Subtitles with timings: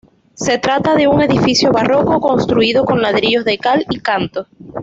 [0.33, 4.47] Se trata de un edificio barroco construido con ladrillos de cal y canto.